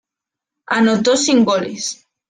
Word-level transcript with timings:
Anotó 0.65 1.15
sin 1.15 1.45
goles. 1.45 2.07